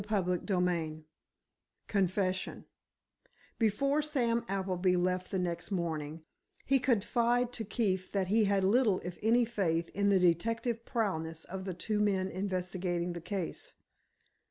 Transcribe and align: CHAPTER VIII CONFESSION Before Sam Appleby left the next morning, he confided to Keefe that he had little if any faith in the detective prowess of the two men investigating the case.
CHAPTER 0.09 0.59
VIII 0.59 1.03
CONFESSION 1.87 2.65
Before 3.59 4.01
Sam 4.01 4.43
Appleby 4.47 4.95
left 4.95 5.29
the 5.29 5.37
next 5.37 5.69
morning, 5.69 6.23
he 6.65 6.79
confided 6.79 7.53
to 7.53 7.63
Keefe 7.63 8.11
that 8.11 8.29
he 8.29 8.45
had 8.45 8.63
little 8.63 8.99
if 9.01 9.19
any 9.21 9.45
faith 9.45 9.89
in 9.89 10.09
the 10.09 10.17
detective 10.17 10.85
prowess 10.85 11.45
of 11.45 11.65
the 11.65 11.75
two 11.75 11.99
men 11.99 12.29
investigating 12.29 13.13
the 13.13 13.21
case. 13.21 13.73